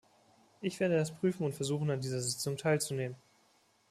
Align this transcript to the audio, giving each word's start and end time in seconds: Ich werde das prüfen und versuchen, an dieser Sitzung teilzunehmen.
Ich 0.61 0.79
werde 0.79 0.97
das 0.97 1.11
prüfen 1.13 1.45
und 1.45 1.53
versuchen, 1.53 1.91
an 1.91 2.01
dieser 2.01 2.21
Sitzung 2.21 2.57
teilzunehmen. 2.57 3.15